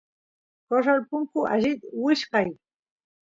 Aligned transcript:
corral 0.67 0.99
punku 1.09 1.41
allit 1.53 1.79
wichkay 2.03 2.49